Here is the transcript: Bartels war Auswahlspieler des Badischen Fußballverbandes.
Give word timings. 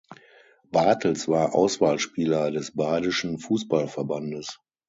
Bartels 0.71 1.27
war 1.27 1.53
Auswahlspieler 1.53 2.49
des 2.49 2.71
Badischen 2.73 3.37
Fußballverbandes. 3.37 4.59